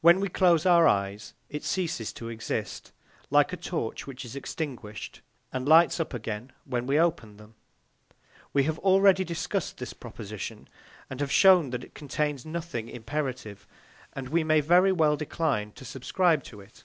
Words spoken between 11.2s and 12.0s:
have shown that it